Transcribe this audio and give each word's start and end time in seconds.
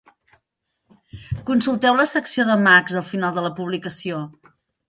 Consulteu 1.51 1.99
la 2.01 2.07
secció 2.13 2.47
d'Emacs 2.49 2.99
al 3.03 3.07
final 3.13 3.39
de 3.39 3.47
la 3.49 3.55
publicació. 3.63 4.27